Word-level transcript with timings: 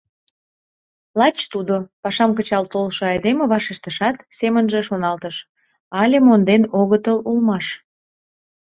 —Лач 1.19 1.37
тудо!— 1.51 1.75
пашам 2.01 2.31
кычал 2.37 2.63
толшо 2.71 3.03
айдеме 3.13 3.43
вашештышат, 3.53 4.15
семынже 4.39 4.79
шоналтыш: 4.87 5.35
«Але 6.01 6.17
монден 6.27 6.63
огытыл 6.79 7.17
улмаш». 7.29 7.65